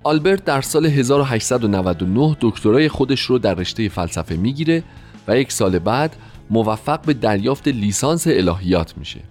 [0.04, 4.84] آلبرت در سال 1899 دکترای خودش رو در رشته فلسفه می‌گیره
[5.28, 6.16] و یک سال بعد
[6.50, 9.31] موفق به دریافت لیسانس الهیات میشه.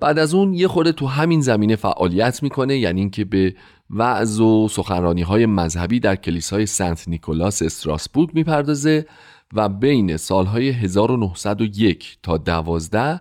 [0.00, 3.54] بعد از اون یه خورده تو همین زمینه فعالیت می‌کنه یعنی اینکه به
[3.90, 9.06] وعظ و سخنرانی های مذهبی در کلیسای سنت نیکولاس استراسبورگ می‌پردازه
[9.52, 13.20] و بین سالهای 1901 تا 12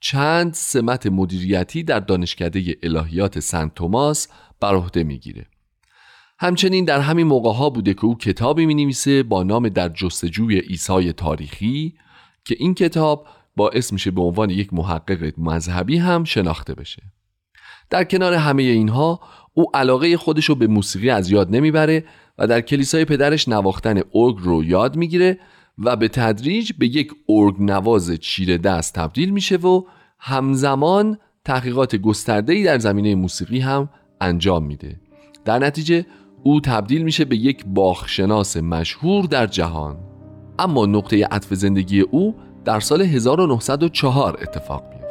[0.00, 4.28] چند سمت مدیریتی در دانشکده الهیات سنت توماس
[4.60, 5.46] بر عهده می‌گیره.
[6.38, 10.58] همچنین در همین موقع ها بوده که او کتابی می نویسه با نام در جستجوی
[10.58, 11.94] ایسای تاریخی
[12.44, 13.26] که این کتاب
[13.58, 17.02] باعث میشه به عنوان یک محقق مذهبی هم شناخته بشه.
[17.90, 19.20] در کنار همه اینها
[19.54, 22.04] او علاقه خودش رو به موسیقی از یاد نمی‌بره
[22.38, 25.38] و در کلیسای پدرش نواختن ارگ رو یاد می‌گیره
[25.78, 29.82] و به تدریج به یک ارگ نواز چیره دست تبدیل میشه و
[30.18, 33.88] همزمان تحقیقات گسترده‌ای در زمینه موسیقی هم
[34.20, 35.00] انجام میده.
[35.44, 36.06] در نتیجه
[36.42, 39.96] او تبدیل میشه به یک باخشناس مشهور در جهان.
[40.58, 42.34] اما نقطه عطف زندگی او
[42.68, 45.06] در سال 1904 اتفاق میفته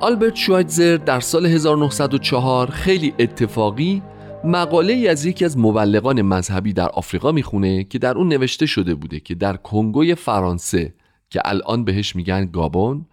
[0.00, 4.02] آلبرت شوایتزر در سال 1904 خیلی اتفاقی
[4.44, 8.94] مقاله ای از یکی از مبلغان مذهبی در آفریقا می‌خونه که در اون نوشته شده
[8.94, 10.94] بوده که در کنگوی فرانسه
[11.30, 13.06] که الان بهش میگن گابون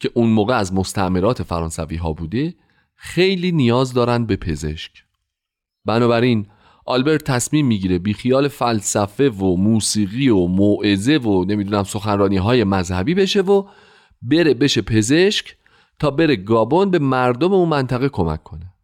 [0.00, 2.54] که اون موقع از مستعمرات فرانسوی ها بوده
[3.02, 4.90] خیلی نیاز دارن به پزشک.
[5.84, 6.46] بنابراین
[6.86, 13.40] آلبرت تصمیم می‌گیره بیخیال فلسفه و موسیقی و موعظه و نمی‌دونم سخنرانی های مذهبی بشه
[13.40, 13.68] و
[14.22, 15.56] بره بشه پزشک
[15.98, 18.74] تا بره گابون به مردم اون منطقه کمک کنه.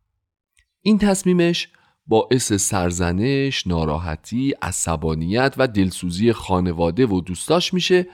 [0.82, 1.68] این تصمیمش
[2.06, 8.06] باعث سرزنش، ناراحتی، عصبانیت و دلسوزی خانواده و دوستاش میشه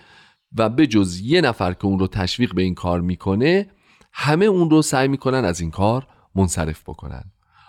[0.57, 3.71] و به جز یه نفر که اون رو تشویق به این کار می‌کنه
[4.13, 7.25] همه اون رو سعی می‌کنن از این کار منصرف بکنن.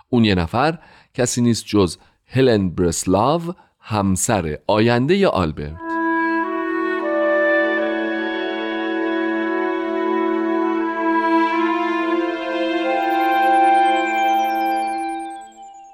[0.09, 0.79] اون یه نفر
[1.13, 3.41] کسی نیست جز هلن برسلاو
[3.79, 5.77] همسر آینده آلبرت.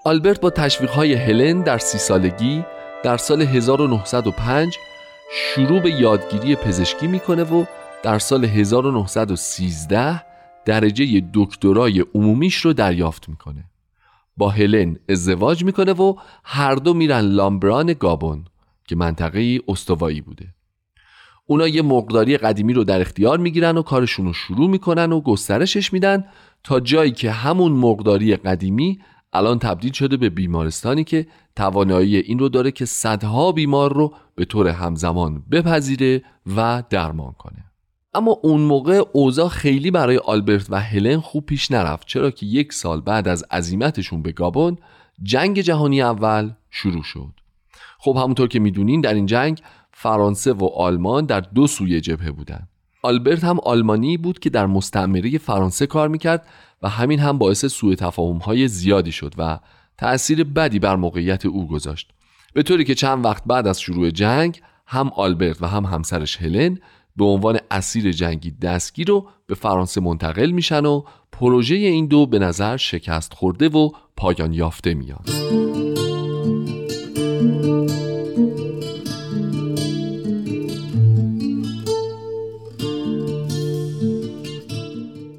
[0.06, 2.66] آلبرت با تشویق های هلن در سی سالگی
[3.04, 4.78] در سال 1905
[5.32, 7.66] شروع به یادگیری پزشکی می‌کنه و
[8.04, 10.29] در سال 1913
[10.70, 13.64] درجه دکترای عمومیش رو دریافت می‌کنه.
[14.38, 18.46] با هلن ازدواج می‌کنه و هر دو میرن لامبران گابون
[18.88, 20.48] که منطقه استوایی بوده.
[21.46, 25.94] اونا یه مقداری قدیمی رو در اختیار می‌گیرن و کارشون رو شروع می‌کنن و گسترشش
[25.94, 26.26] میدن
[26.64, 29.00] تا جایی که همون مقداری قدیمی
[29.34, 34.46] الان تبدیل شده به بیمارستانی که توانایی این رو داره که صدها بیمار رو به
[34.46, 36.24] طور همزمان بپذیره
[36.56, 37.69] و درمان کنه.
[38.14, 42.74] اما اون موقع اوضاع خیلی برای آلبرت و هلن خوب پیش نرفت چرا که یک
[42.74, 44.78] سال بعد از عزیمتشون به گابون
[45.24, 47.34] جنگ جهانی اول شروع شد.
[48.00, 52.68] خب همونطور که می‌دونین در این جنگ فرانسه و آلمان در دو سوی جبهه بودن.
[53.02, 56.48] آلبرت هم آلمانی بود که در مستعمره فرانسه کار می‌کرد
[56.82, 59.60] و همین هم باعث سوء تفاهم های زیادی شد و
[59.98, 62.12] تأثیر بدی بر موقعیت او گذاشت.
[62.54, 66.78] به طوری که چند وقت بعد از شروع جنگ هم آلبرت و هم همسرش هلن
[67.16, 72.40] به عنوان اسیر جنگی دستگیر رو به فرانسه منتقل میشن و پروژه این دو به
[72.40, 75.30] نظر شکست خورده و پایان یافته میاد.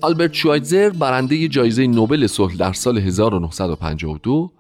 [0.03, 4.53] آلبرت شوایتزر برنده جایزه نوبل صلح در سال 1952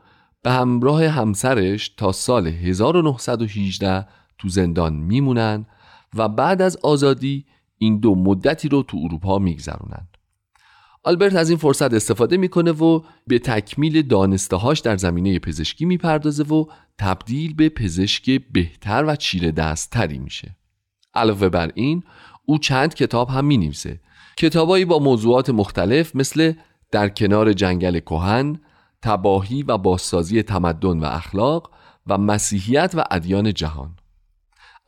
[0.42, 4.06] به همراه همسرش تا سال 1918
[4.38, 5.66] تو زندان میمونن
[6.16, 7.46] و بعد از آزادی
[7.78, 10.08] این دو مدتی رو تو اروپا میگذرونن.
[11.02, 16.64] آلبرت از این فرصت استفاده می‌کنه و به تکمیل دانستهاش در زمینه پزشکی می‌پردازه و
[16.98, 20.56] تبدیل به پزشک بهتر و چیره دستتری میشه.
[21.14, 22.02] علاوه بر این
[22.44, 24.00] او چند کتاب هم می‌نویسه.
[24.36, 26.52] کتابایی با موضوعات مختلف مثل
[26.90, 28.60] در کنار جنگل کهن،
[29.02, 31.70] تباهی و بازسازی تمدن و اخلاق
[32.06, 33.96] و مسیحیت و ادیان جهان.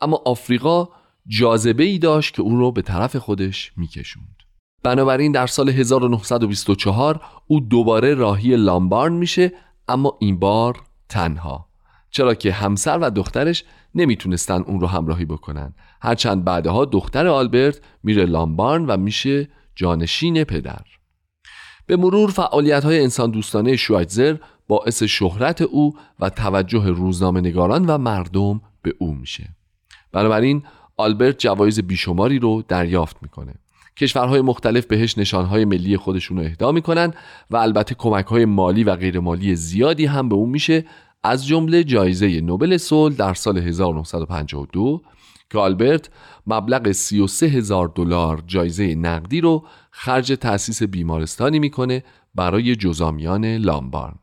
[0.01, 0.89] اما آفریقا
[1.27, 4.35] جاذبه ای داشت که او رو به طرف خودش میکشوند.
[4.83, 9.51] بنابراین در سال 1924 او دوباره راهی لامبارن میشه
[9.87, 11.67] اما این بار تنها.
[12.09, 13.63] چرا که همسر و دخترش
[13.95, 15.73] نمی‌تونستن اون رو همراهی بکنن.
[16.01, 20.81] هرچند بعدها دختر آلبرت میره لامبارن و میشه جانشین پدر.
[21.85, 27.97] به مرور فعالیت های انسان دوستانه شوایتزر باعث شهرت او و توجه روزنامه نگاران و
[27.97, 29.49] مردم به او میشه.
[30.11, 30.63] بنابراین
[31.03, 33.53] آلبرت جوایز بیشماری رو دریافت می‌کنه.
[33.97, 37.13] کشورهای مختلف بهش نشانهای ملی خودشون رو اهدا می‌کنن
[37.51, 40.85] و البته کمک های مالی و غیرمالی زیادی هم به اون میشه
[41.23, 45.01] از جمله جایزه نوبل صلح در سال 1952
[45.49, 46.09] که آلبرت
[46.47, 52.03] مبلغ 33 هزار دلار جایزه نقدی رو خرج تأسیس بیمارستانی می‌کنه
[52.35, 54.19] برای جزامیان لامبارن.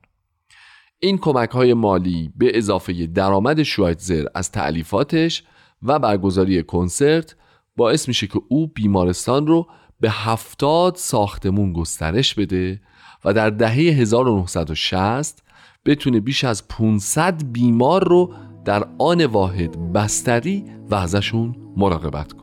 [0.99, 5.43] این کمک های مالی به اضافه درآمد شوایتزر از تعلیفاتش
[5.83, 7.37] و برگزاری کنسرت
[7.77, 9.67] باعث میشه که او بیمارستان رو
[10.01, 12.81] به هفتاد ساختمون گسترش بده
[13.25, 15.43] و در دهه 1960
[15.85, 22.40] بتونه بیش از 500 بیمار رو در آن واحد بستری و ازشون مراقبت کنه.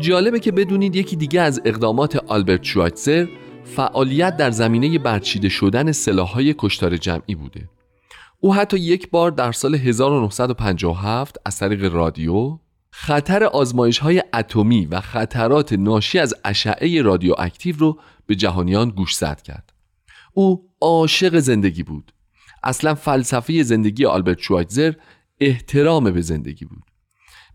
[0.00, 3.26] جالبه که بدونید یکی دیگه از اقدامات آلبرت شوایتزر
[3.64, 7.68] فعالیت در زمینه برچیده شدن سلاحهای کشتار جمعی بوده.
[8.40, 12.58] او حتی یک بار در سال 1957 از طریق رادیو
[12.90, 19.72] خطر آزمایش های اتمی و خطرات ناشی از اشعه رادیواکتیو رو به جهانیان گوشزد کرد.
[20.32, 22.12] او عاشق زندگی بود.
[22.62, 24.92] اصلا فلسفه زندگی آلبرت شوایتزر
[25.40, 26.89] احترام به زندگی بود.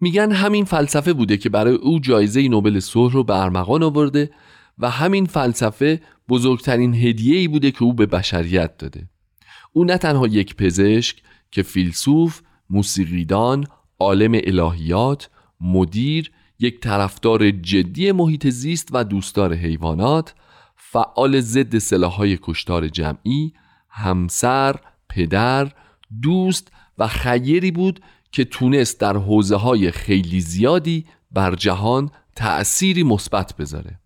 [0.02, 4.32] میگن همین فلسفه بوده که برای او جایزه نوبل صلح رو به ارمغان آورده
[4.78, 9.10] و همین فلسفه بزرگترین هدیه ای بوده که او به بشریت داده.
[9.74, 11.22] او نه تنها یک پزشک
[11.52, 13.66] که فیلسوف، موسیقیدان،
[14.00, 15.30] عالم الهیات،
[15.62, 20.34] مدیر، یک طرفدار جدی محیط زیست و دوستدار حیوانات،
[20.76, 23.54] فعال ضد سلاحهای کشتار جمعی،
[23.90, 24.76] همسر،
[25.10, 25.72] پدر،
[26.22, 28.00] دوست و خیری بود
[28.36, 34.00] که تونست در حوزه های خیلی زیادی بر جهان تأثیری مثبت بذاره.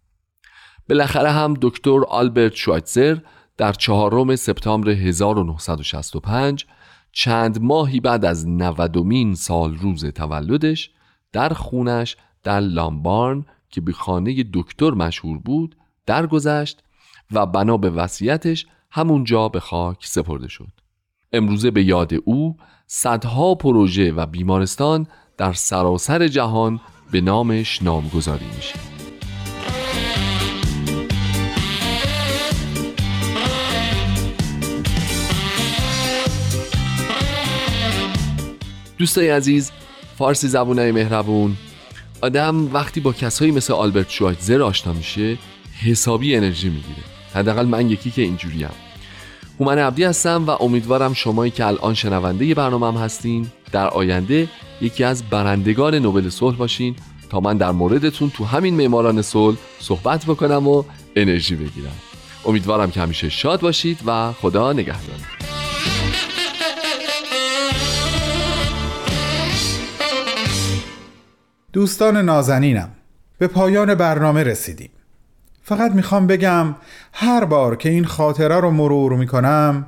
[0.90, 3.18] بالاخره هم دکتر آلبرت شوایتزر
[3.58, 6.66] در چهارم سپتامبر 1965
[7.12, 10.92] چند ماهی بعد از نودمین سال روز تولدش
[11.32, 15.76] در خونش در لامبارن که به خانه دکتر مشهور بود
[16.06, 16.84] درگذشت
[17.32, 20.72] و بنا به وصیتش همونجا به خاک سپرده شد
[21.34, 22.58] امروزه به یاد او
[22.92, 26.80] صدها پروژه و بیمارستان در سراسر جهان
[27.12, 28.76] به نامش نامگذاری میشه.
[38.98, 39.72] دوستای عزیز
[40.18, 41.56] فارسی زبونای مهربون.
[42.22, 45.38] آدم وقتی با کسایی مثل آلبرت شوایتزر آشنا میشه
[45.86, 47.04] حسابی انرژی می‌گیره.
[47.34, 48.89] حداقل من یکی که اینجوریم.
[49.60, 54.50] هومن عبدی هستم و امیدوارم شمایی که الان شنونده برنامهم هستین در آینده
[54.82, 56.96] یکی از برندگان نوبل صلح باشین
[57.30, 60.84] تا من در موردتون تو همین معماران صلح صحبت بکنم و
[61.16, 61.96] انرژی بگیرم.
[62.46, 65.20] امیدوارم که همیشه شاد باشید و خدا نگهدار
[71.74, 72.92] دوستان نازنینم
[73.38, 74.90] به پایان برنامه رسیدیم.
[75.70, 76.76] فقط می‌خوام بگم
[77.14, 79.86] هر بار که این خاطره رو مرور می‌کنم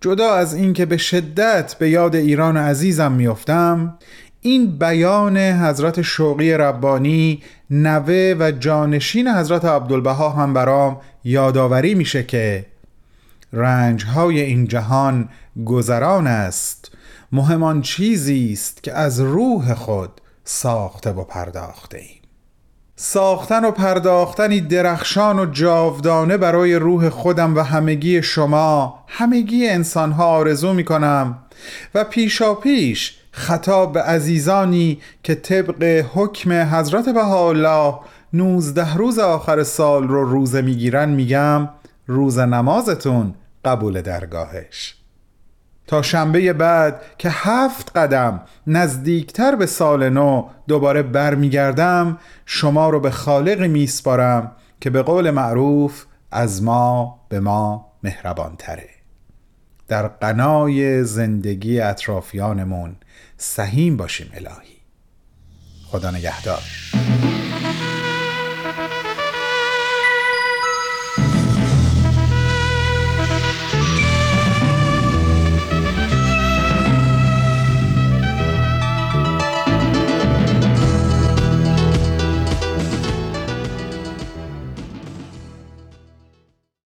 [0.00, 3.98] جدا از اینکه به شدت به یاد ایران عزیزم میافتم
[4.40, 12.66] این بیان حضرت شوقی ربانی نوه و جانشین حضرت عبدالبها هم برام یادآوری میشه که
[13.52, 15.28] رنجهای این جهان
[15.64, 16.90] گذران است.
[17.32, 20.10] مهمان چیزی است که از روح خود
[20.44, 22.15] ساخته و پرداخته ایم.
[22.98, 30.72] ساختن و پرداختنی درخشان و جاودانه برای روح خودم و همگی شما همگی انسانها آرزو
[30.72, 31.38] می کنم
[31.94, 37.94] و پیشا پیش خطاب به عزیزانی که طبق حکم حضرت بهاءالله
[38.32, 41.68] نوزده روز آخر سال رو روزه می‌گیرن میگم
[42.06, 43.34] روز نمازتون
[43.64, 44.94] قبول درگاهش.
[45.86, 53.10] تا شنبه بعد که هفت قدم نزدیکتر به سال نو دوباره برمیگردم شما رو به
[53.10, 58.88] خالق میسپارم که به قول معروف از ما به ما مهربان تره
[59.88, 62.96] در قنای زندگی اطرافیانمون
[63.36, 64.76] سهیم باشیم الهی.
[65.86, 66.62] خدا نگهدار.